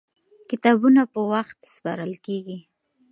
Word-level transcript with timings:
کتابونه 0.49 1.01
په 1.13 1.19
وخت 1.33 1.57
سپارل 1.73 2.13
کېږي. 2.25 2.57